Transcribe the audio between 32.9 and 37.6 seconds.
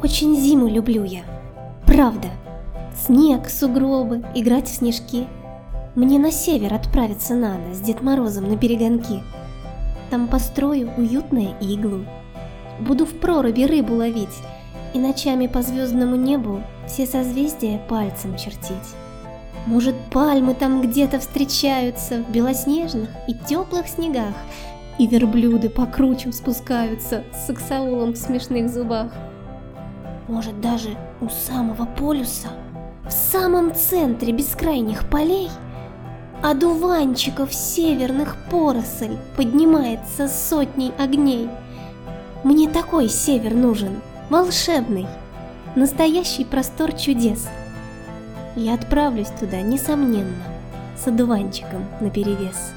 в самом центре бескрайних полей, одуванчиков